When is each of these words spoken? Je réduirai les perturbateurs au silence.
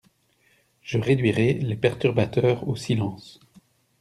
Je 0.81 0.97
réduirai 0.97 1.53
les 1.53 1.75
perturbateurs 1.75 2.67
au 2.67 2.75
silence. 2.75 3.39